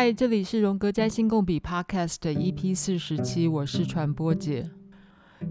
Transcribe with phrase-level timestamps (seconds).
[0.00, 4.70] 嗨，这里是荣格占星共笔 Podcast EP 四十七，我是传播姐。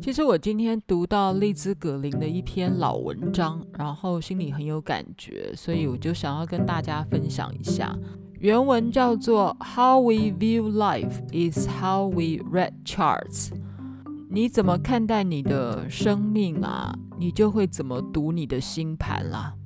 [0.02, 7.93] 其实我今天读到利兹·葛林的一篇老文章，然后心里很有感觉，所以我就想要跟大家分享一下。
[8.39, 13.50] 原文叫做 “How we view life is how we read charts”。
[14.29, 19.57] 你怎么看待你的生命啊，你就会怎么读你的星盘啦。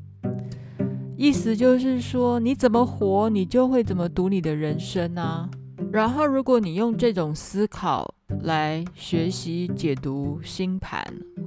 [1.21, 5.48] 意思就是说，你怎么活，你就会怎么读你的人生啊。
[5.91, 11.05] 然后，如果你用这种思考来学习解读星盘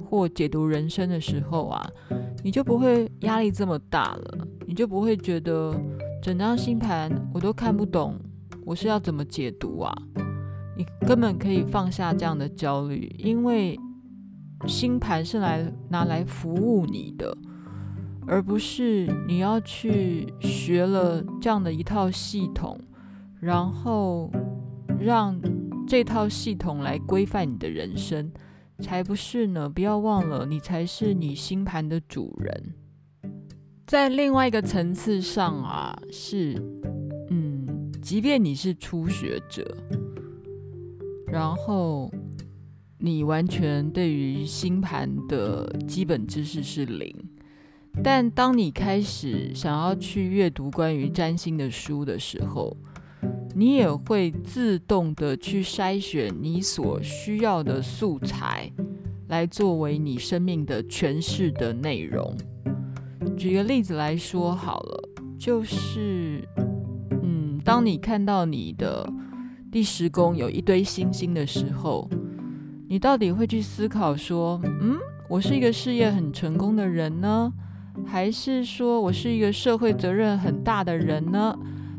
[0.09, 1.85] 或解读人生的时候啊，
[2.41, 5.75] 你就不会压力这么大了，你就不会觉得
[6.23, 8.17] 整张星盘我都看不懂，
[8.65, 9.93] 我是要怎么解读啊？
[10.77, 13.77] 你根本可以放下这样的焦虑，因为
[14.65, 17.37] 星盘是来拿来服务你的。
[18.27, 22.79] 而不是你要去学了这样的一套系统，
[23.39, 24.31] 然后
[24.99, 25.39] 让
[25.87, 28.31] 这套系统来规范你的人生，
[28.79, 29.69] 才不是呢！
[29.69, 32.73] 不要忘了，你才是你星盘的主人。
[33.85, 36.55] 在另外一个层次上啊，是，
[37.29, 39.77] 嗯，即便你是初学者，
[41.27, 42.11] 然后
[42.97, 47.24] 你完全对于星盘的基本知识是零。
[48.03, 52.75] 但当你开始想要去阅读关于占星的书的时候，
[53.55, 58.71] 你也会自动的去筛选你所需要的素材，
[59.27, 62.35] 来作为你生命的诠释的内容。
[63.35, 66.47] 举个例子来说好了，就是，
[67.23, 69.09] 嗯，当你看到你的
[69.71, 72.07] 第十宫有一堆星星的时候，
[72.87, 77.51] 你到底会去思考说，嗯，我是一个事业很成功的人呢？
[78.05, 81.57] 还是说我是一个社会责任很大的人呢？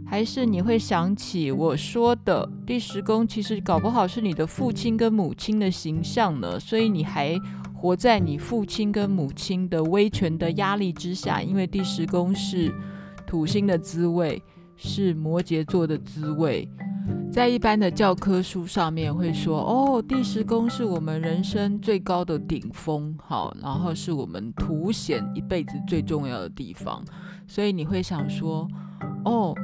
[0.08, 6.60] 还是你会想起我说的第十宫，其实搞不好是你的父亲跟母亲的形象呢？
[6.60, 7.36] 所以你还
[7.74, 12.72] 活在你父亲跟母亲的威权的压力之下，因为第十宫是
[13.26, 14.40] 土星的滋味，
[14.76, 16.68] 是摩羯座的滋味。
[17.32, 27.04] 在一般的教科书上面会说，哦，第十宫是我们人生最高的顶峰，好，然后是我们凸显一辈子最重要的地方，
[27.46, 28.66] 所以你会想说，
[29.24, 29.54] 哦，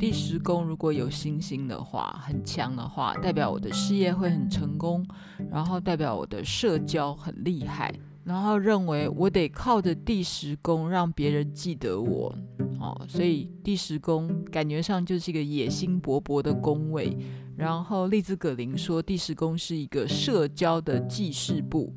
[0.00, 5.06] 第十宫如果有星星的话，很强的话，代表我的事业会很成功，
[5.48, 7.94] 然后代表我的社交很厉害。
[8.26, 12.34] 然后认为我得靠着第十宫让别人记得我，
[12.80, 17.16] 哦，所以第十宫感觉上就是一个野心勃勃的宫位。
[17.56, 21.94] 然后利兹·葛林说，第十宫是一个社交的记事簿。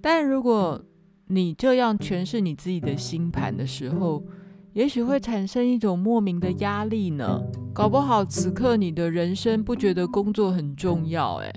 [0.00, 0.82] 但如果
[1.28, 4.24] 你这样诠释你自己的星盘的时候，
[4.72, 7.40] 也许会产生一种莫名的压力呢。
[7.72, 11.52] 搞不好此刻你的人生不觉得工作很重要，哎。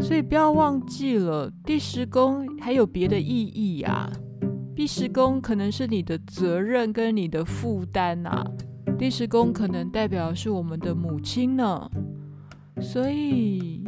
[0.00, 4.10] 所以不要忘记了，第十宫还有别的意义啊。
[4.74, 8.44] 第十宫可能是你的责任跟你的负担啊。
[8.98, 11.90] 第十宫可能代表是我们的母亲呢。
[12.80, 13.84] 所以，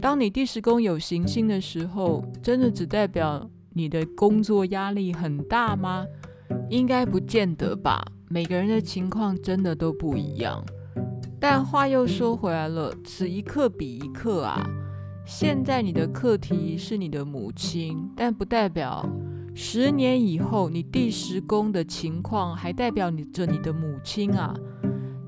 [0.00, 6.06] 当你第十宫有行星的时候，真的只代表你的工作压力很大吗？
[6.70, 8.02] 应该不见得吧。
[8.28, 10.64] 每个人的情况真的都不一样。
[11.40, 14.60] 但话又说回来了，此一刻彼一刻啊。
[15.24, 19.08] 现在你的课题是你的母亲，但不代表
[19.54, 24.52] 十年以后你第十宫的情况还代表你着你的母亲啊。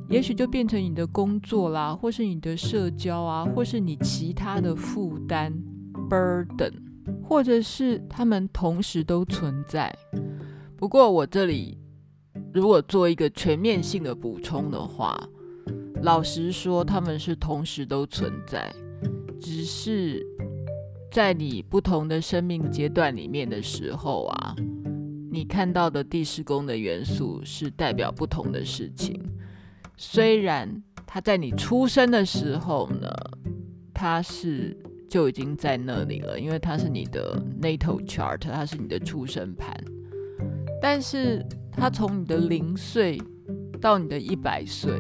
[0.09, 5.53] 也许就变成你的工作啦，或是你的社交啊，或是你其他的负担
[6.09, 6.72] burden，
[7.22, 9.94] 或者是他们同时都存在。
[10.77, 11.78] 不过我这里
[12.53, 15.16] 如果做一个全面性的补充的话。
[16.02, 18.74] 老实说，他们是同时都存在，
[19.38, 20.24] 只是
[21.12, 24.56] 在你不同的生命阶段里面的时候啊，
[25.30, 29.22] 你看到的第十宫的元素是代表不同的事情。
[29.97, 33.08] 虽然它在你出生的时候呢，
[33.92, 34.74] 它是
[35.06, 39.78] 就已经在那里了，因为它是你的 natal chart，它是你的出生盘，
[40.80, 43.20] 但是它从你的零岁
[43.82, 44.94] 到你的一百岁。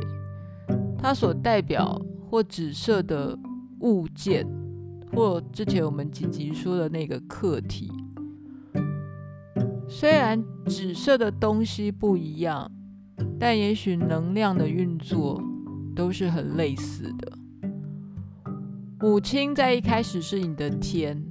[1.02, 1.98] 它所代表
[2.28, 3.36] 或指涉的
[3.80, 4.46] 物件，
[5.14, 7.90] 或之前我们几集说的那个课题，
[9.88, 12.70] 虽然指涉的东西不一样，
[13.38, 15.42] 但也许能量的运作
[15.96, 17.32] 都是很类似的。
[19.00, 21.24] 母亲在一开始是你的天，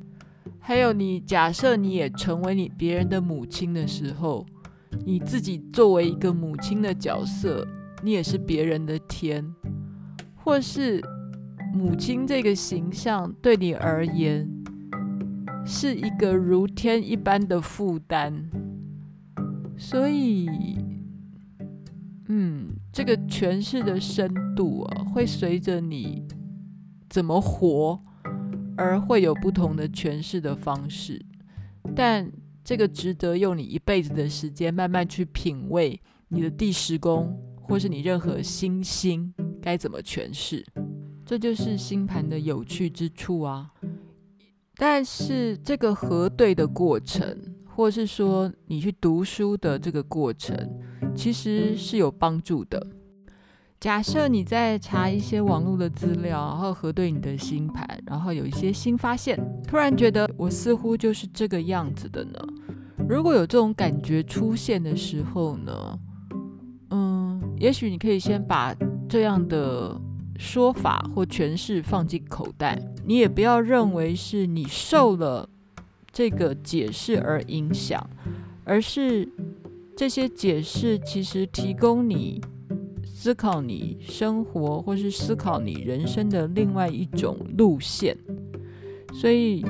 [0.57, 4.43] 还有你假设你也成为你别人的母亲的时候，
[5.05, 7.67] 你自己作为一个母亲的角色。
[8.01, 9.53] 你也是别人的天，
[10.35, 11.01] 或是
[11.73, 14.49] 母亲这个形象对你而言
[15.65, 18.49] 是一个如天一般的负担，
[19.77, 20.49] 所以，
[22.27, 26.25] 嗯，这个诠释的深度啊，会随着你
[27.09, 28.01] 怎么活
[28.77, 31.21] 而会有不同的诠释的方式，
[31.95, 32.31] 但
[32.63, 35.99] 这个值得用你一辈子的时间慢慢去品味。
[36.31, 37.35] 你的第十宫，
[37.69, 39.31] 或是你任何星星
[39.61, 40.65] 该怎么诠释？
[41.23, 43.71] 这就是星盘的有趣之处啊！
[44.75, 47.37] 但是这个核对的过程，
[47.67, 50.57] 或是说你去读书的这个过程，
[51.13, 52.87] 其实是有帮助的。
[53.79, 62.39] 假设你在查一些网络的资料，然后核对你的星盘，然后有一些新发现，突然觉得我似乎就是这个样子的呢？
[63.07, 65.99] 如果有这种感觉出现的时候呢？
[67.59, 68.73] 也许你可以先把
[69.09, 69.99] 这样的
[70.37, 75.47] 说法或诠释放进口袋，你也不要认为是你受了
[76.11, 78.09] 这个解释而影响，
[78.63, 79.27] 而是
[79.97, 82.41] 这些解释其实提供你
[83.05, 88.17] 思考你生活或是思考你人生的另外一种路线。
[89.13, 89.65] 所以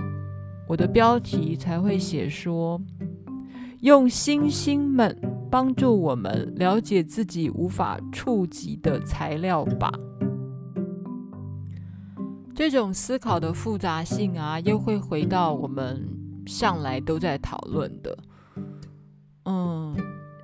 [0.68, 2.80] 我的标题才会写说，
[3.82, 5.18] 用星星们。
[5.50, 9.92] 帮助我们了解自己无法触及的材料吧。
[12.56, 16.06] 这种思考的复杂性啊，又会回到我们
[16.46, 18.18] 向来都在讨论的，
[19.46, 19.96] 嗯，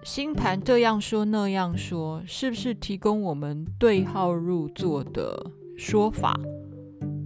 [0.03, 6.39] 星盘这样说那样说，是不是提供我们对号入座的说法？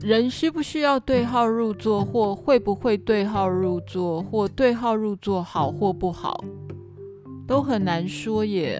[0.01, 6.43] 人需不需要对号入座，或会不会对号入座，或对号入座好或不好？
[7.49, 8.79] 都很难说耶，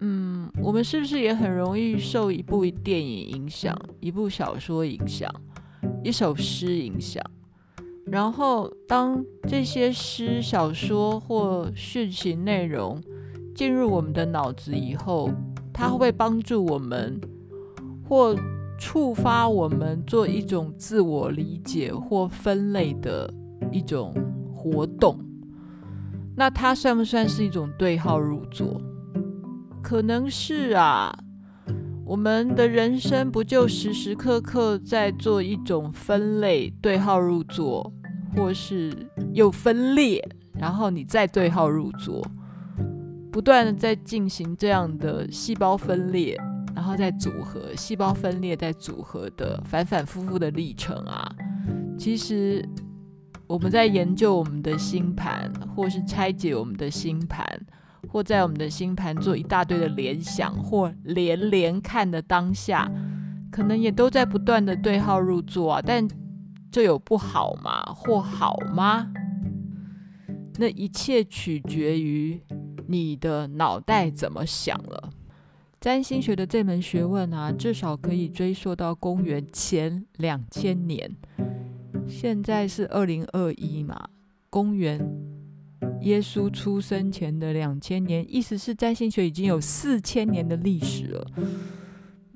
[0.00, 5.32] 嗯，我们是不是也很容易受一部电影影响，一部小说影响，
[6.02, 7.22] 一首诗影响？
[8.04, 13.00] 然后当这些诗、小说或讯息内容
[13.54, 15.30] 进入我们的脑子以后，
[15.72, 17.20] 它会帮助我们，
[18.08, 18.34] 或
[18.80, 23.32] 触发我们做一种自我理解或分类的
[23.70, 24.12] 一种
[24.52, 25.16] 活动。
[26.36, 28.80] 那它算不算是一种对号入座？
[29.82, 31.12] 可能是啊。
[32.04, 37.90] 我们的人生不就时时刻刻在做一种分类、对号入座，
[38.36, 38.92] 或是
[39.32, 40.22] 又分裂，
[40.58, 42.22] 然后你再对号入座，
[43.30, 46.36] 不断的在进行这样的细胞分裂，
[46.74, 51.32] 然后再组合，细胞分裂再组合的反反复复的历程啊。
[51.96, 52.68] 其实。
[53.46, 57.44] 我们在研究我们的星盘，或是拆解我们的星盘，
[58.08, 62.90] 或在我们的星盘做一大堆的联想或连连看的当下，
[63.50, 65.82] 可能也都在不断的对号入座啊。
[65.84, 66.08] 但
[66.70, 67.82] 这有不好吗？
[67.94, 69.12] 或好吗？
[70.58, 72.40] 那一切取决于
[72.86, 75.10] 你的脑袋怎么想了。
[75.80, 81.10] 占星学的这门学问啊，至少可以追溯到公元前两千年。
[82.12, 84.08] 现在是二零二一嘛，
[84.50, 85.00] 公元
[86.02, 91.26] 耶稣出生前的两千年，意思是占星学已经有四千年的历史了。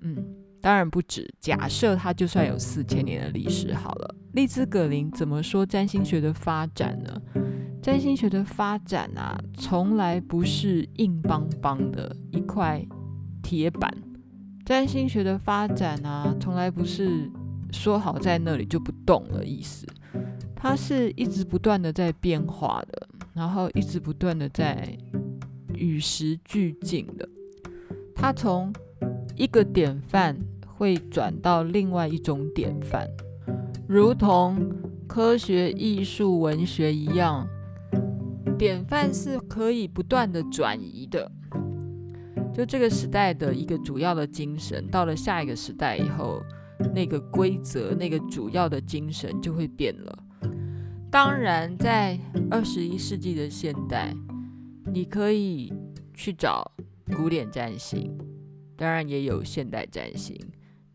[0.00, 0.16] 嗯，
[0.62, 1.30] 当然不止。
[1.38, 4.14] 假设它就算有四千年的历史好了。
[4.32, 7.22] 利兹·葛林怎么说占星学的发展呢？
[7.82, 12.84] 占星学的发展啊，从来不是硬邦邦的一块
[13.42, 13.92] 铁板。
[14.64, 17.30] 占星学的发展啊，从来不是。
[17.76, 19.86] 说好在那里就不动了，意思，
[20.54, 24.96] 它是一直不断的在变化的，然后一直不断的在
[25.74, 27.28] 与时俱进的。
[28.14, 28.72] 它从
[29.36, 33.06] 一个典范会转到另外一种典范，
[33.86, 34.72] 如同
[35.06, 37.46] 科学、艺术、文学一样，
[38.58, 41.30] 典范是可以不断的转移的。
[42.54, 46.42] 就这个时代的一个主要的精神，到了下一个时代以后。
[46.94, 50.18] 那个规则，那个主要的精神就会变了。
[51.10, 52.18] 当然，在
[52.50, 54.14] 二十一世纪的现代，
[54.92, 55.72] 你可以
[56.14, 56.70] 去找
[57.16, 58.16] 古典占星，
[58.76, 60.38] 当然也有现代占星。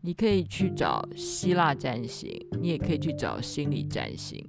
[0.04, 2.28] 你可以去找希腊占星，
[2.60, 4.44] 你也可以去找心理占星。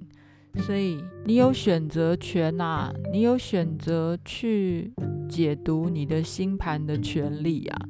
[0.58, 4.92] 所以你有选择权啊，你有选择去
[5.28, 7.88] 解读你的星盘的权利啊，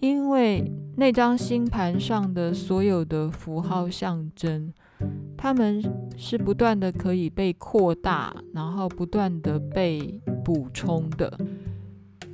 [0.00, 0.72] 因为。
[0.98, 4.72] 那张星盘上的所有的符号象征，
[5.36, 5.84] 它们
[6.16, 11.38] 是不断的可以被扩大，然后不断的被补充的。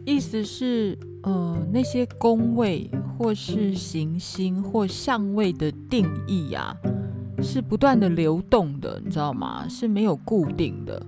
[0.04, 2.88] 意思是，呃，那些宫位
[3.19, 6.73] 或是行星或相位的定义啊，
[7.42, 9.66] 是不断的流动的，你知道吗？
[9.69, 11.04] 是没有固定的。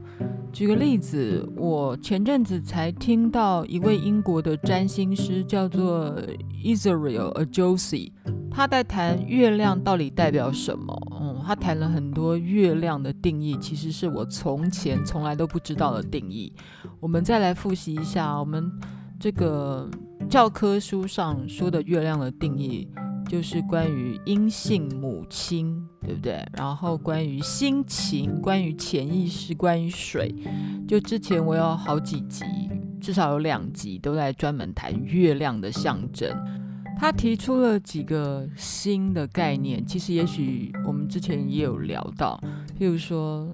[0.55, 6.17] 举个例子，我前阵子才听到一位英国的占星师叫做
[6.65, 8.13] Israel Ajosi，
[8.53, 10.97] 他在谈月亮到底代表什么。
[11.21, 16.53] 嗯，他谈了很多月亮的定义，其实是我从前从来都不知道的定义。
[17.01, 18.71] 我们再来复习一下，我们
[19.19, 19.91] 这个
[20.31, 22.89] 教科书上说的月亮的定义。
[23.29, 26.47] 就是关于阴性母亲，对不对？
[26.53, 30.35] 然后关于心情，关于潜意识，关于水。
[30.87, 32.45] 就之前我有好几集，
[33.01, 36.31] 至少有两集都在专门谈月亮的象征。
[36.97, 42.41] 他提出了几个新的概念，其实也许我们之前也有聊到，
[42.79, 43.53] 譬如说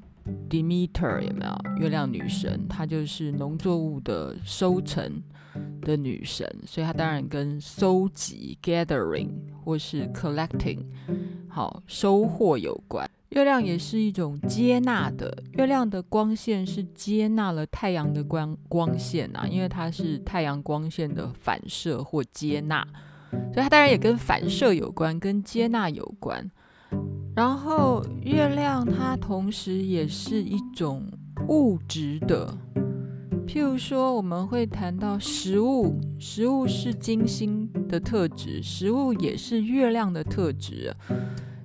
[0.49, 1.81] Demeter 有没有？
[1.81, 5.23] 月亮女神，她就是农作物的收成
[5.83, 9.31] 的女神，所以她当然跟收集 （gathering）
[9.65, 10.85] 或是 collecting
[11.49, 13.09] 好收获有关。
[13.31, 22.85] 月亮也是一种接纳的，月亮的光线是接纳了太阳的光光线啊，因为它是太阳光线的反射或接纳，
[23.31, 26.51] 所以它当然也跟反射有关，跟接纳有关。
[27.37, 31.07] 然后月亮它同时也是一种
[31.47, 32.53] 物质的。
[33.53, 40.95] 譬如说，我们会谈到食物，食物是金星的特质，食物也是月亮的特质。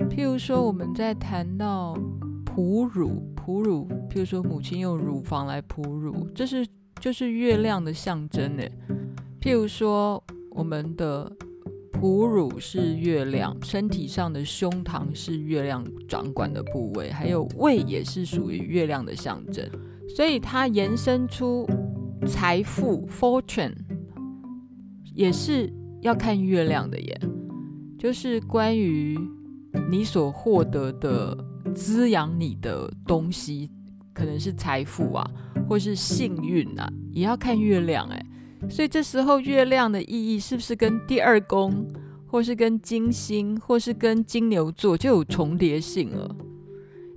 [0.10, 1.96] 譬如说，我们在谈到
[2.44, 6.66] 哺乳，哺乳，譬如说母亲用乳房来哺乳，这是
[7.00, 8.64] 就是月亮的象征呢。
[9.40, 11.32] 譬如说，我们的
[11.92, 19.64] 哺乳是月亮，身体上的胸膛是月亮掌管的部位，还有胃也是属于月亮的象征。
[20.16, 21.68] 所以它延伸出
[22.26, 23.76] 财富 （fortune）
[25.14, 25.70] 也是
[26.00, 27.22] 要看月亮的耶，
[28.00, 29.20] 就是关于
[29.90, 31.38] 你所获得的
[31.76, 33.70] 滋养你的东西，
[34.14, 35.30] 可能是财富啊，
[35.68, 38.26] 或是幸运啊，也要看月亮哎。
[38.70, 41.86] 所以这时候月亮的意义是不是跟第二宫，
[42.26, 46.34] 或是跟金星，或是跟金牛座就有重叠性了？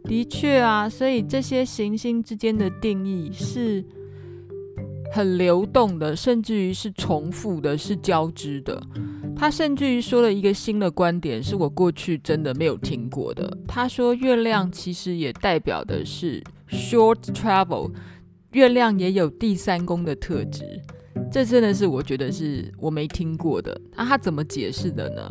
[0.09, 3.85] 的确啊，所以这些行星之间的定义是
[5.13, 8.83] 很流动的，甚至于是重复的，是交织的。
[9.37, 13.57] 他甚至于说了一个新的观点，是我过去真的没有听过的。
[13.69, 17.93] 他说，月亮其实也代表的是 short travel，
[18.53, 20.65] 月亮也有第三宫的特质。
[21.31, 23.79] 这真的是我觉得是我没听过的。
[23.95, 25.31] 那他怎么解释的呢？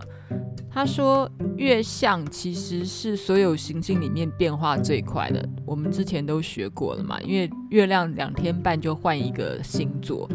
[0.77, 5.43] 他说，月相其实是所有行星里面变化最快的。
[5.65, 10.29] 我们之前都学过了嘛，因为月亮两天半就换一个星座，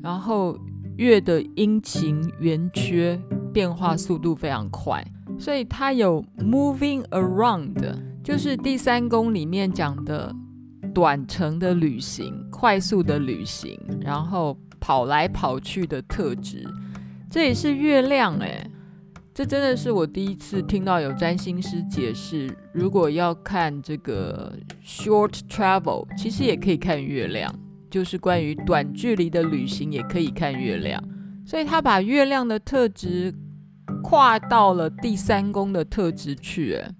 [0.00, 0.56] 然后
[0.96, 3.20] 月的阴晴圆缺
[3.52, 5.04] 变化速度非常快，
[5.40, 7.74] 所以它有 moving around，
[8.22, 10.32] 就是第三宫里面讲的
[10.94, 16.64] 短程的旅行、快速的旅行，然后跑来跑去的特质。
[17.28, 18.70] 这也是月亮诶。
[19.40, 24.52] 这真的是我第一次听到有占星师解释，如果要看这个
[24.84, 27.50] short travel，其实也可以看月亮，
[27.88, 31.02] 就是关于短距离的旅行也可以看月亮。
[31.46, 33.34] 所以他把月亮的特质
[34.02, 36.94] 跨到了第三宫的特质去，诶，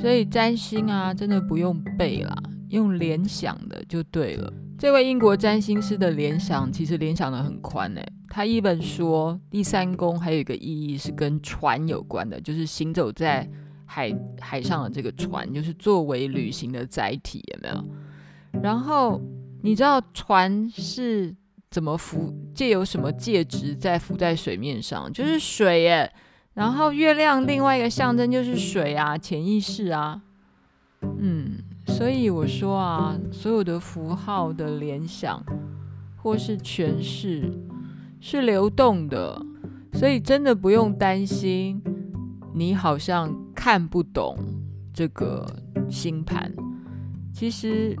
[0.00, 2.34] 所以占星啊，真的不用背啦，
[2.70, 4.50] 用联想的就对了。
[4.78, 8.12] 这位英国占星师的联想其实联想得很宽诶。
[8.34, 13.48] 他一本说，第三宫还有一个意义是跟船有关的，就是行走在
[13.86, 18.60] 海海上的这个船，就是作为旅行的载体，有没有？
[18.60, 19.20] 然后
[19.62, 21.32] 你知道船是
[21.70, 25.12] 怎么浮，借由什么介质在浮在水面上？
[25.12, 26.12] 就是水耶。
[26.54, 30.20] 然后月亮另外一个象征就是水啊，潜意识啊。
[31.20, 35.40] 嗯，所以我说啊，所有的符号的联想
[36.16, 37.48] 或是诠释。
[38.26, 39.38] 是流动的，
[39.92, 41.78] 所以真的不用担心，
[42.54, 44.34] 你好像看不懂
[44.94, 45.44] 这个
[45.90, 46.50] 星盘。
[47.34, 47.94] 其实，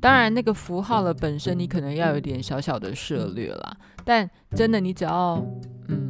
[0.00, 3.76] 当然那个符号了本身，你可能要有点小小的涉略啦。
[4.04, 5.44] 但真的，你只要
[5.88, 6.09] 嗯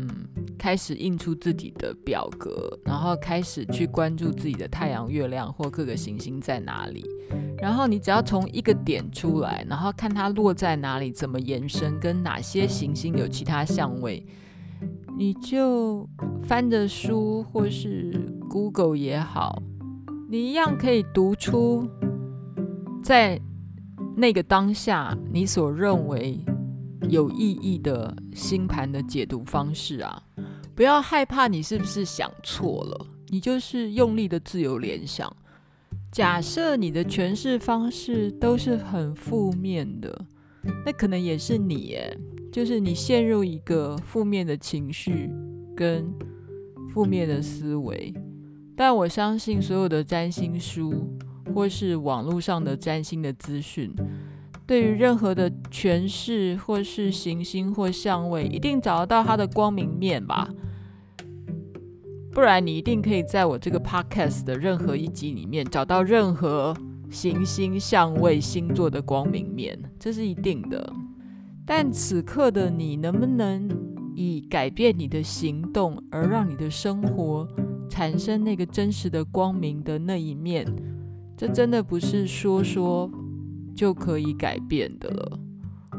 [0.61, 7.03] 开始印出自己的表格，然后开始去关注自己的太阳、月亮或各个行星在哪里。
[7.57, 14.23] 然后你只要从一个点出来，然后看它落在哪里，怎么延伸，跟哪些行星有其他相位，
[15.17, 16.07] 你就
[16.43, 19.63] 翻着书或是 Google 也好，
[20.29, 21.89] 你一样可以读出
[23.03, 23.41] 在
[24.15, 26.39] 那个当下你所认为
[27.09, 30.23] 有意义的星盘的解读方式啊！
[30.81, 35.31] 不要害怕你是不是想错了，你就是用力的自由联想。
[36.11, 40.25] 假设你的诠释方式都是很负面的，
[40.87, 42.19] 那可能也是你耶，
[42.51, 45.31] 就是你陷入一个负面的情绪
[45.77, 46.11] 跟
[46.95, 48.15] 负面的思维。
[48.75, 51.15] 但我相信所有的占星书
[51.55, 53.95] 或是网络上的占星的资讯。
[54.67, 60.49] 对于任何的诠释，或是行星或相位，一定找得到它的光明面吧？
[62.33, 66.75] 不然你一定可以在我这个 podcast 的任何一集里面找到任何
[67.11, 70.93] 行星、相位、星座的光明面，这是一定的。
[71.67, 73.69] 但此刻的你，能不能
[74.15, 77.47] 以改变你的行动，而让你的生活
[77.89, 80.67] 产生那个真实的光明的那一面？
[81.37, 83.11] 这真的不是说说。
[83.73, 85.39] 就可以改变的了，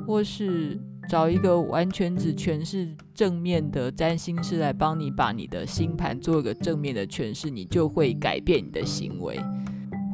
[0.06, 0.80] 或是
[1.12, 9.38] 找一个完全只诠释正面的占星师来帮你把你的星盘做一个正面的诠释，你就会改变你的行为，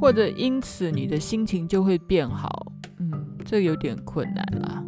[0.02, 2.74] 或者因此你的心情就会变好。
[2.98, 3.12] 嗯，
[3.46, 4.84] 这有点困难啦。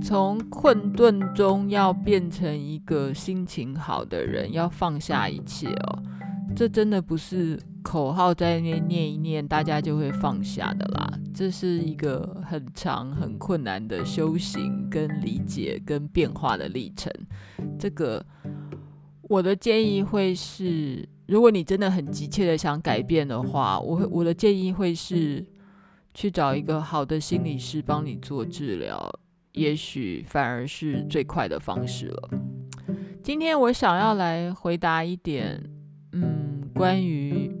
[0.00, 6.02] 从困顿中要变成一个心情好的人，要放下一切哦。
[6.54, 7.58] 这真的不是。
[7.86, 11.08] 口号在那念一念，大家就会放下的啦。
[11.32, 17.12] 这是一个很长、很困难的修行、跟理解、跟变化的历程。
[17.78, 18.20] 这个
[19.22, 25.46] 我的建议会是，如果你真的很急切的想改变的话，我会我的建议会是
[26.12, 29.08] 去找一个好的心理师帮你做治疗，
[29.52, 32.30] 也许反而是最快的方式了。
[33.22, 35.62] 今天我想要来回答一点，
[36.10, 37.55] 嗯，关于。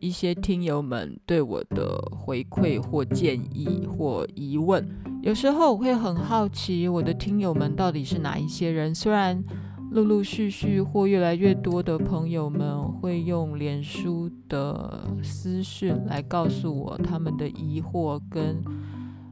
[0.00, 4.86] 一些听友们对我的回馈或建议或疑问，
[5.22, 8.94] 有时候我会很好奇，我的听友们到底是哪一些人？
[8.94, 9.42] 虽然
[9.90, 18.62] 陆陆续续或越来越多的朋友们会用脸书的私讯来告诉我他们的疑惑跟，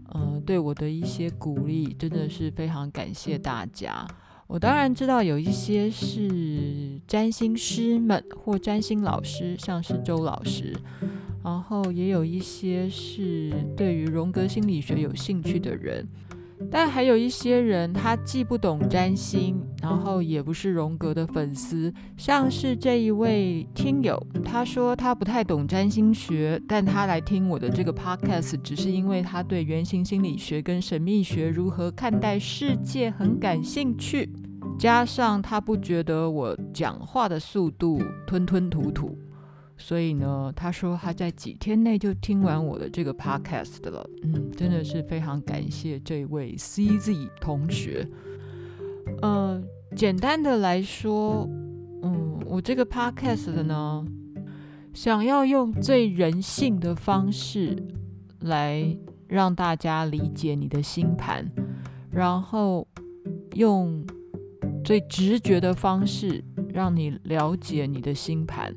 [0.09, 4.07] 呃，对我的一些鼓励，真的是非常感谢大家。
[4.47, 10.77] 我当然知道有一些是占星师们或占星老师，像是周老师，
[11.43, 16.07] 然后也有一些是对于荣格心理学有兴趣的人，
[16.71, 34.29] 但还有一些人他既不懂占星，然后也不是荣格的粉丝，像是这一位听友，他说他不太懂占星学，但他来听我的这个 podcast，只是因为他对原型心理学跟神秘学如何看待世界很感兴趣。
[34.77, 39.17] 加上他不觉得我讲话的速度吞吞吐吐，
[39.77, 44.09] 所以呢，他说他在几天内就听完我的这个 podcast 了。
[44.23, 48.09] 嗯，真的是非常感谢这位 CZ 同学。
[49.23, 49.63] 呃，
[49.97, 51.49] 简单的来说，
[52.03, 54.07] 嗯，我这个 podcast 的呢，
[54.93, 57.77] 想要用最人性的方式
[58.41, 61.51] 来让大家理解你的星盘，
[62.11, 62.87] 然后
[63.55, 64.05] 用。
[64.83, 68.75] 最直觉的方式，让你了解你的星盘。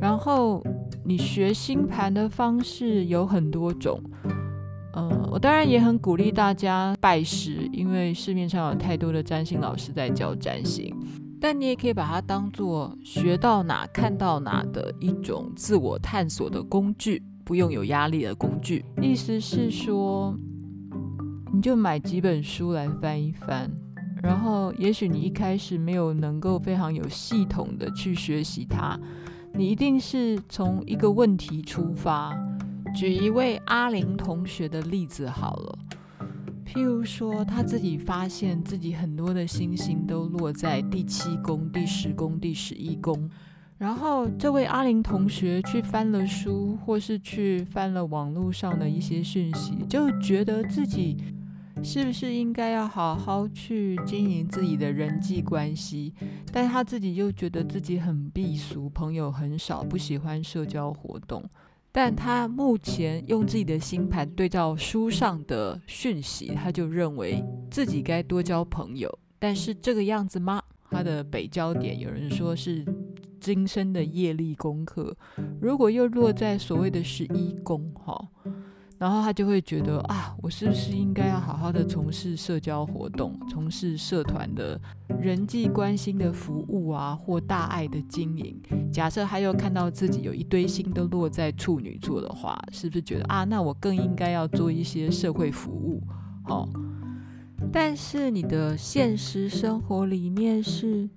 [0.00, 0.62] 然后
[1.04, 4.00] 你学星盘的方式有很多种。
[4.94, 10.94] 呃，我当然也很鼓励大家拜师，因为市面上有太多的占星老师在教占星。
[11.40, 18.84] 但你也可以把它当做学到哪看到哪的一种自我探索的工具，不用有压力的工具。
[19.00, 20.34] 意思是说，
[21.52, 23.70] 你就买几本书来翻一翻。
[24.20, 28.98] 然后，也许你一开始没有能够非常有系统的去学习它，
[29.54, 32.36] 你一定是从一个问题出发。
[32.94, 35.78] 举一位阿玲同学的例子好了，
[36.66, 43.28] 譬如说，他自己发现自己很多的星星都落在第七宫、第十宫、第十一宫，
[43.76, 51.16] 然后这位阿玲同学去翻了书，或是去翻了网络上的一些讯息，就觉得自己。
[51.82, 56.12] 是不是应该要好好去经营自己的人际关系？
[56.52, 61.42] 但他自己又觉得自己很避俗，朋友很少，不喜欢社交活动。
[61.90, 69.18] 但他目前用自己的星盘对照书上的讯息，他就认为自己该多交朋友。
[69.38, 70.62] 但是这个样子吗？
[70.90, 72.84] 他的北焦点有人说是
[73.40, 75.16] 今生的业力功课，
[75.60, 78.28] 如果又落在所谓的十一宫，哈。
[78.98, 84.80] 然后他就会觉得啊，我是不是应该要好好的从事社交活动，从事社团的
[85.20, 88.60] 人际关系的服务啊，或大爱的经营？
[88.92, 96.02] 假设他又看到自己有一堆心都落在处女座的话，是不是觉得啊，那我更应该要做一些社会服务？
[96.42, 96.68] 好，
[97.70, 101.08] 但是你的现实生活里面是，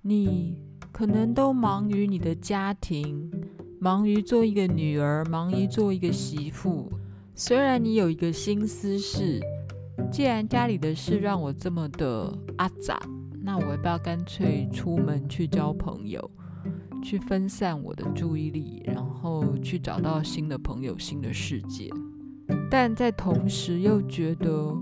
[0.00, 0.56] 你
[0.90, 3.30] 可能都忙于你的家庭，
[3.78, 6.90] 忙于做一个女儿，忙于做一个媳妇。
[7.42, 9.40] 虽然你有一个心思是，
[10.12, 13.00] 既然家里的事让我这么的阿杂，
[13.42, 16.30] 那我要不要干脆出门去交朋友，
[17.02, 21.88] 去分散我的注意力，然后去找到新的朋友、新的世界？
[22.70, 24.76] 但在同时又觉得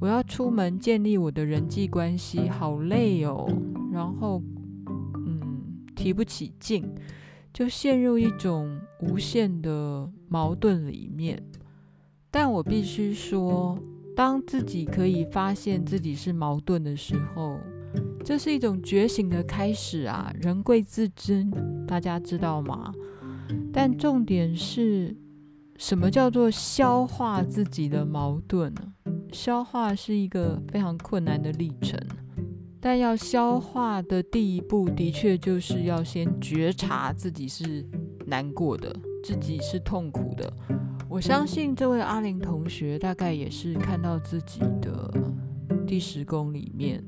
[0.00, 3.48] 我要出门建立我的人际关系，好累哦。
[3.92, 4.42] 然后，
[5.24, 5.62] 嗯，
[5.94, 6.84] 提不起劲，
[7.52, 11.40] 就陷入一种无限的矛盾里面。
[12.32, 13.78] 但我必须说，
[14.16, 17.60] 当自己可以发现自己是矛盾的时候，
[18.24, 20.34] 这是一种觉醒的开始啊！
[20.40, 21.46] 人贵自知，
[21.86, 22.92] 大家知道吗？
[23.72, 25.16] 但重点是。
[25.78, 28.82] 什么叫做消化自己的矛盾呢？
[29.32, 31.98] 消化是一个非常困难的历程，
[32.78, 37.84] 但要消化的第一步，的确就是要先觉察自己是
[38.26, 40.52] 难过的，自己是痛苦的。
[41.12, 45.12] 我相信这位阿玲同学大概也是看到自己的
[45.86, 47.04] 第十宫里面，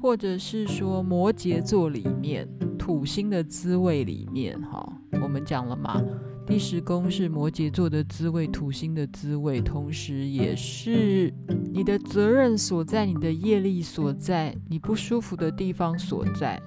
[0.00, 4.88] 或者是说摩羯座里面土星的滋味里面，哈，
[5.20, 6.00] 我们讲了吗？
[6.46, 11.34] 第十宫是摩羯座的滋味，土星的滋味，同时也是
[11.72, 16.62] 你的责任所在，你的业力所在，你不舒服的地方所在。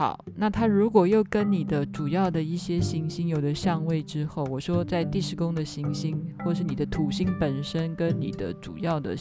[0.00, 9.14] 好，那它如果又跟你的主要的一些行星有了相位之后，我说在第十宫的行星，或是你的土星本身跟你的主要的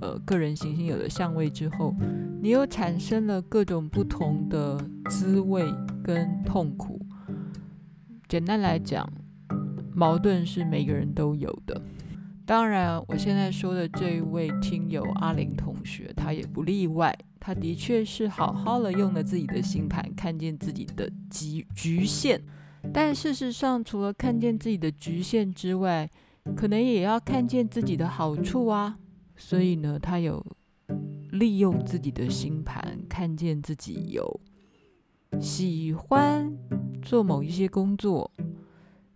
[0.00, 1.94] 呃个人行星有了相位之后，
[2.40, 5.70] 你又产生了各种不同的滋味
[6.02, 6.98] 跟痛苦。
[8.26, 9.06] 简单来讲，
[9.94, 11.78] 矛盾是每个人都有的。
[12.44, 17.16] 当然，我现在说的这一位听友阿玲同学，他也不例外。
[17.38, 22.40] 他的确是好好的用了自己的星盘，看见自己的局局限。
[22.92, 26.08] 但事实上，除了看见自己的局限之外，
[26.56, 28.98] 可能也要看见自己的好处啊。
[29.36, 30.44] 所以呢，他有
[31.32, 34.40] 利用自己的星盘，看见自己有
[35.40, 36.52] 喜欢。
[37.02, 38.30] 做某一些工作，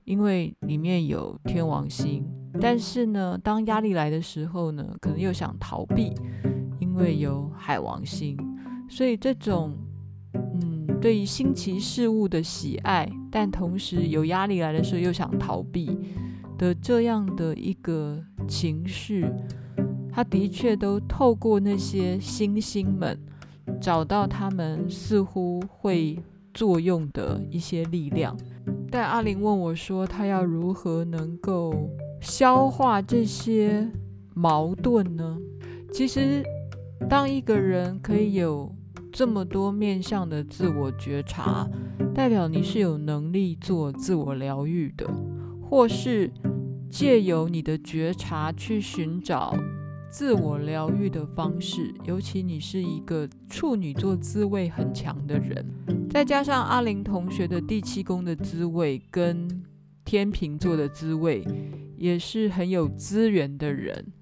[0.02, 2.26] 因为里面有天王星，
[2.60, 6.12] 但是呢，当压力来的时候呢，可能又想逃避，
[6.78, 8.36] 因为有海王星，
[8.88, 9.72] 所以这种
[10.34, 15.98] 嗯，对于新奇事物的喜爱，但同时有压力来的时候又想逃避
[16.58, 19.26] 的这样的一个情绪，
[20.10, 23.18] 他的确都透过那些星星们，
[23.80, 26.18] 找到他们似乎会。
[26.56, 28.34] 作用的一些力量，
[28.90, 31.74] 但阿玲问我说：“他要如何能够
[32.20, 33.88] 消化这些
[34.34, 35.38] 矛盾呢？”
[35.92, 36.42] 其实，
[37.08, 38.74] 当一个人可以有
[39.12, 41.68] 这么多面向的自我觉察，
[42.14, 45.08] 代表你是有能力做自我疗愈的，
[45.62, 46.30] 或是
[46.90, 49.56] 借由你的觉察去寻找
[50.10, 51.94] 自我疗愈的方式。
[52.04, 55.64] 尤其你是一个处女座滋味很强的人。
[56.10, 59.62] 再加上阿玲同学的第七宫的滋味跟
[60.04, 61.44] 天秤座的滋味，
[61.96, 64.12] 也是很有资源的人，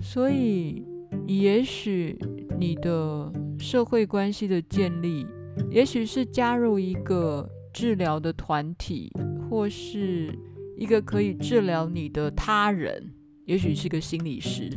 [0.00, 0.86] 所以
[1.26, 2.18] 也许
[2.58, 5.26] 你的社会关系的建立，
[5.70, 9.12] 也许是加入一个治疗的团体，
[9.48, 10.36] 或是
[10.76, 13.12] 一个可以治疗你的他人，
[13.44, 14.70] 也许是个心理师，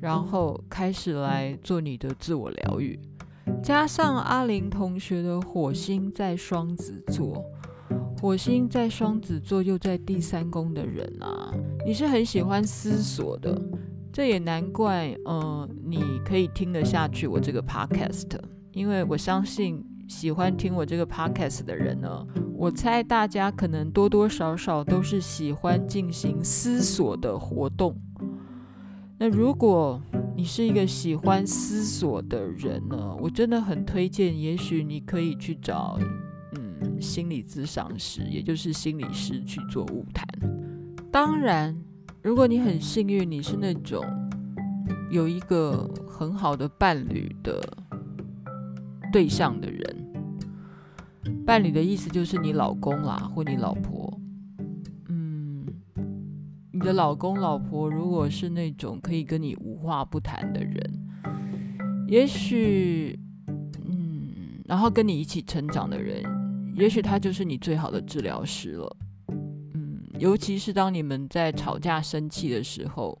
[0.00, 2.98] 然后开始来做你的自我疗愈。
[3.62, 7.44] 加上阿玲同学的火星在双子座，
[8.20, 11.52] 火星在双子座又在第三宫的人啊，
[11.84, 13.60] 你是很喜欢思索的，
[14.12, 18.38] 这也难怪，呃，你可以听得下去我这个 podcast，
[18.72, 27.94] 因为我相信喜欢听我这个 podcast 的人呢，我猜大家可能多多少少都是喜欢进行思索的活动。
[29.18, 30.00] 那如果
[30.36, 35.98] 你是一个喜欢思索的人呢，我真的很推荐，也许你可以去找
[37.00, 40.26] 心理咨商师，也就是心理师去做晤谈。
[41.10, 41.76] 当然，
[42.22, 44.04] 如果你很幸运，你是那种
[45.10, 47.60] 有一个很好的伴侣的
[49.12, 49.96] 对象的人，
[51.46, 54.12] 伴侣的意思就是你老公啦，或你老婆。
[55.08, 55.66] 嗯
[56.72, 61.08] 你的老公、老婆如果是那种可以跟你无话不谈的人，
[62.06, 63.18] 也许，
[63.86, 66.22] 嗯，然后跟你一起成长的人，
[66.76, 68.96] 也许他就是你最好的治疗师了。
[69.74, 73.18] 嗯，尤其是当你们在吵架、生气的时候，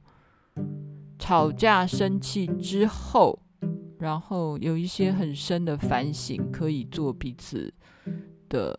[1.18, 3.38] 吵架生气之后，
[3.98, 7.72] 然后有一些很深的反省，可以做彼此
[8.50, 8.78] 的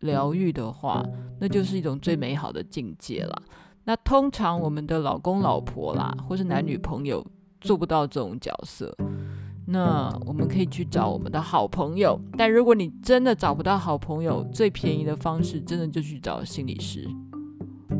[0.00, 1.04] 疗愈的话，
[1.38, 3.42] 那就是一种最美好的境界了。
[3.84, 7.22] 那通常我们的老公老婆啦，或是男女朋友
[7.60, 8.96] 做不到这种角色，
[9.66, 12.20] 那我们可以去找我们的好朋友。
[12.36, 17.08] 但如果你真的找不到好朋友，最便宜的方式，真的就去找心理师。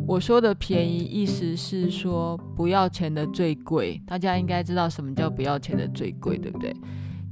[0.06, 4.00] 我说的便宜，意思是说不要钱的最贵。
[4.06, 6.74] 大家应该知道什么叫不要钱的最贵，对不对？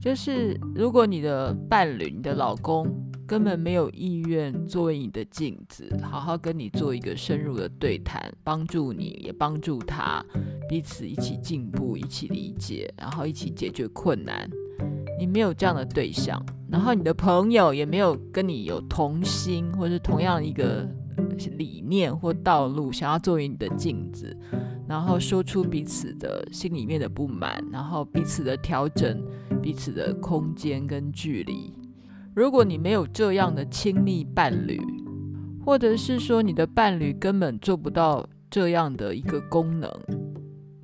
[0.00, 2.86] 就是如果你的伴侣、你的老公
[3.26, 10.24] 根本没有意愿作为你的镜子，好好跟你做一个深入的对谈，帮助你也帮助他，
[10.68, 14.48] 彼此一起进步，一起理解，然后一起解决困难。
[15.18, 20.88] 你没有这样的对象，然后你的朋友也没有跟你有同心，或是同样一个。
[21.56, 24.36] 理念或道路，想要作为你的镜子，
[24.86, 29.20] 然后说出彼此的心里面的不满，然后彼此的调整，
[29.60, 31.72] 彼此的空间跟距离。
[32.34, 34.80] 如果你没有这样的亲密伴侣，
[35.62, 39.90] 或者是说你的伴侣根本做不到这样的一个功能，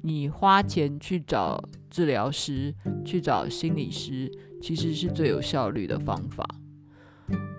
[0.03, 4.31] 你花钱去找治疗师，去找心理师，
[4.61, 6.47] 其实是最有效率的方法。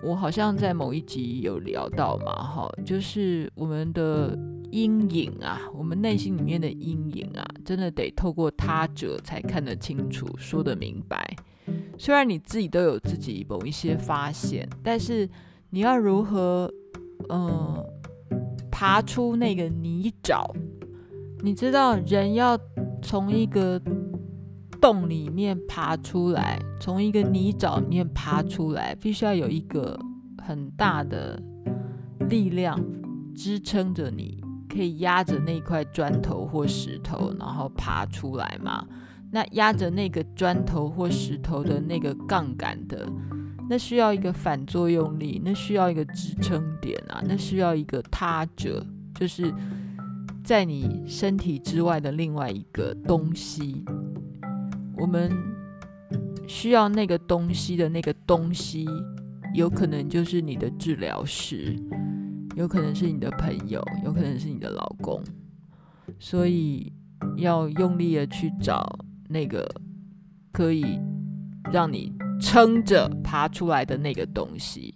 [0.04, 4.38] 我好像在某一集有聊到嘛，哈，就是我们的
[4.70, 11.36] 阴影啊，我们内心里面的阴影啊，真的得透过他者才看得清楚，说得明白。
[12.00, 15.28] 虽然你自己都有自己某一些发现，但是
[15.68, 16.72] 你要如何，
[17.28, 17.86] 嗯、呃，
[18.70, 20.42] 爬出那个泥沼？
[21.40, 22.58] 你知道，人要
[23.02, 23.78] 从一个。
[24.80, 30.00] 洞里面爬出来，从一个泥沼里面爬出来，必须要有一个
[30.42, 31.38] 很大的
[32.30, 32.82] 力量
[33.34, 38.82] 支撑着你，可以压着那块砖头或石头，然后爬出来嘛。
[39.32, 43.08] 那压着那个砖头或石头的那个杠杆的，
[43.68, 49.54] 那需要一个反作用力，那需要一个支撑点啊，那需要一个他者，就是
[50.42, 53.84] 在你身体之外的另外一个东西。
[54.96, 55.30] 我们
[56.46, 58.86] 需要那个东西的那个东西，
[59.54, 61.74] 有可能就是你的治疗师，
[62.56, 65.22] 有可能是你的朋友，有可能是你的老公，
[66.18, 66.92] 所以
[67.36, 68.98] 要用力的去找
[69.30, 69.66] 那个
[70.52, 70.98] 可以
[71.72, 74.94] 让你撑着爬出来的那个东西。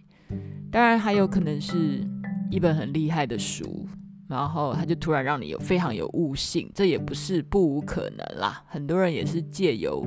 [0.71, 2.07] 当然，还有可能是
[2.51, 3.89] 一本很厉害的书。
[4.27, 8.65] 然后他就突然让你有非常有悟性，这也不是不无可能啦。
[8.67, 10.05] 很多人也是借由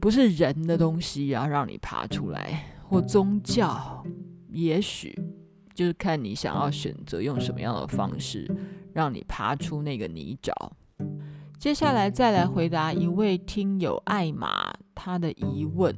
[0.00, 4.02] 不是人的东西然后，让你爬出来，或宗教，
[4.52, 5.12] 也许
[5.74, 8.48] 就是看你想要选择用什么样的方式
[8.94, 10.52] 让你爬出那个泥沼。
[11.60, 15.94] 接下来再来回答一位听友艾玛他的疑问，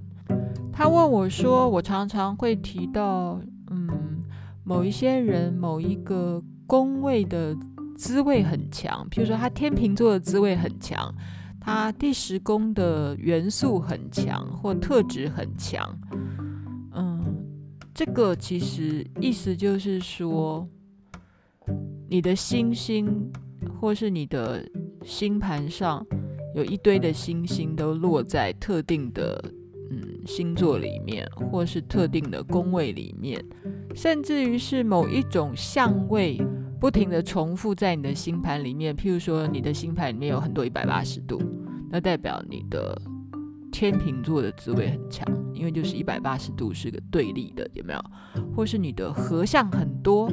[0.73, 4.25] 他问我说：“我常常会提到，嗯，
[4.65, 7.55] 某一些人，某一个。”宫位的
[7.99, 11.15] 滋味很强，譬如说他天秤座的滋味很强，
[11.61, 15.87] 他第十宫的元素很强或特质很强。
[16.95, 17.23] 嗯，
[17.93, 20.67] 这个其实意思就是说，
[22.09, 23.31] 你的星星
[23.79, 24.67] 或是你的
[25.05, 26.07] 星盘上
[26.55, 29.43] 有一堆的星星都落在特定的
[29.91, 33.45] 嗯星座里面，或是特定的宫位里面，
[33.95, 36.41] 甚至于是某一种相位。
[36.81, 41.41] 不停地重复在你的星盘里面，譬如说你的星盘里面有很多一百八十度，
[41.89, 43.01] 那代表你的
[43.71, 48.05] 天秤座的滋味很强，因为就是一百八十度是个对立的，有没有？
[48.53, 50.29] 或是你的合相很多，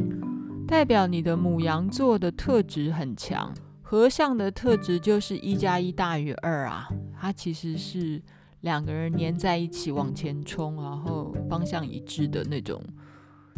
[0.67, 3.53] 代表你的母羊座的特质很强。
[3.89, 6.87] 合相的特质就是一加一大于二啊，
[7.19, 8.21] 它其实是
[8.61, 12.79] 两个人粘在一起往前冲，然后方向一致的那种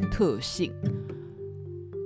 [0.09, 0.71] 特性。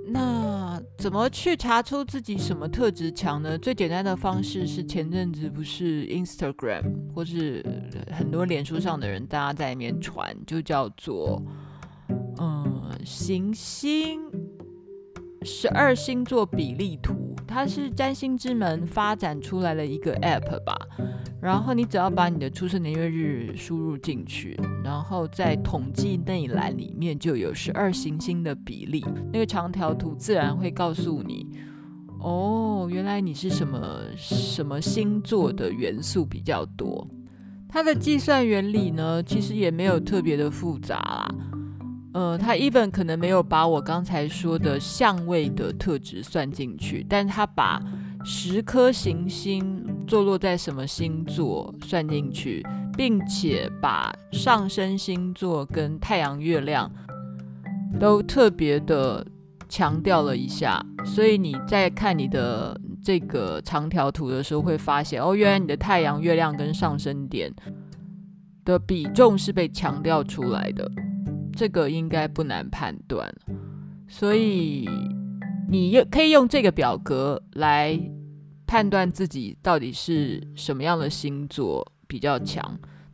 [0.07, 3.55] 那怎么去查出自己什么特质强呢？
[3.59, 6.83] 最简单的方式是前阵子不是 Instagram
[7.13, 7.63] 或是
[8.11, 11.39] 很多脸书上的人，大家在里面传，就叫做
[12.39, 14.19] 嗯行星
[15.43, 20.75] 十二星座比例图，它是占星之门发展出来的一个 App 吧。
[21.41, 31.47] 然后你只要把你的出生年月日输入进去，然后在统计那一栏里面就有十二行星的比例，那个长条图自然会告诉你，
[32.19, 37.07] 哦，原来你是什么什么星座的元素比较多。
[37.69, 41.33] 它的计算原理呢，其实也没有特别的复杂啦。
[42.15, 47.77] 呃，他 even 可能没有把我刚才说的相位的特质算进去，但他把
[48.23, 56.89] 十颗行星坐落在什么星座算进去，并且把上升星座跟太阳、月亮
[57.99, 59.27] 都特别的
[59.67, 60.81] 强调了一下。
[61.03, 67.53] 所以你在看你的这个长条图的时候，会发现哦，原来你的太阳、月亮跟上升点
[68.63, 70.89] 的比重是被强调出来的。
[71.55, 73.33] 这个应该不难判断，
[74.07, 74.87] 所以。
[75.67, 77.99] 你也可以用这个表格来
[78.67, 82.63] 判断自己到底是什么样的星座比较强。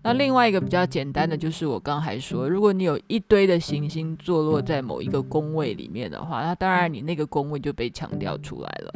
[0.04, 8.93] 那另外一个比较简单的就是我刚才说，如果你有一堆的行星坐落在某一个宫位里面的话，那当然你那个宫位就被强调出来了。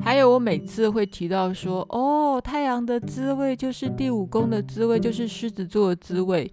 [0.00, 6.50] 还有我每次会提到说，哦，太阳的滋味就是第五宫的滋味，就是狮子座的滋味。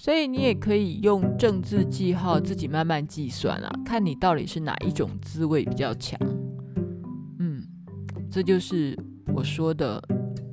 [0.00, 6.16] 所以你也可以用正字记号自己慢慢计算啊，看你到底是哪一种滋味比较强。
[7.40, 7.60] 嗯，
[8.30, 8.96] 这就是
[9.34, 10.00] 我说的，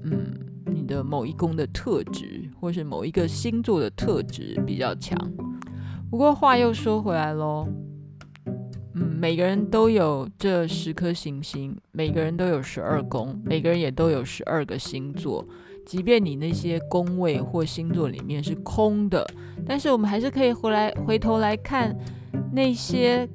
[0.04, 0.34] 嗯，
[0.74, 5.16] 你的某一宫的特质，或是某一个星座的特质比较强。
[6.10, 7.68] 不过话又说回来喽，
[8.96, 15.48] 嗯，每个人都有这十颗行星，每个人都有十二宫，每个人也都有十二个星座。
[15.86, 19.26] 即便你那些宫位或星座里面是空的，
[19.66, 21.96] 但是我们还是可以回来回头来看
[22.52, 23.28] 那些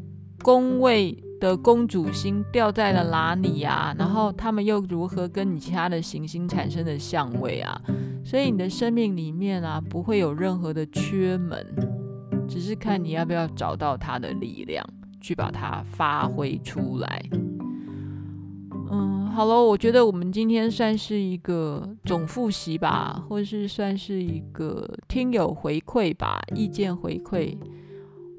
[0.42, 3.94] 宫位的公主星掉在了哪里啊？
[3.98, 7.80] 然后他们又如何跟你其他的行星产生的相位啊？
[8.24, 11.66] 所以你的生命里面啊，不会有任何的缺门，
[12.48, 14.84] 只是看你要不要找到它的力量，
[15.20, 17.22] 去把它发挥出来。
[18.92, 27.56] 嗯好了，我觉得我们今天算是一个总复习吧，或是算是一个听友回馈吧，意见回馈。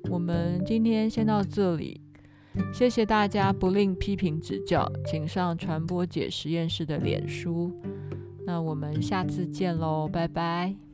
[0.10, 2.02] 我们今天先到这里，
[2.74, 7.72] 谢谢大家不吝批评指教，请上传播姐实验室的脸书。
[8.46, 10.91] 那我们下次见喽，拜拜。